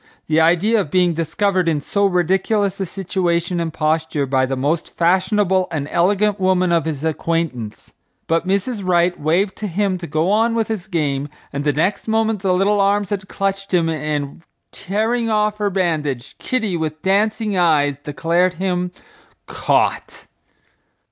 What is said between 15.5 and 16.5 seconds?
her bandage,